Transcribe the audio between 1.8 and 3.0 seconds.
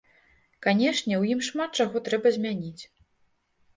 чаго трэба змяніць.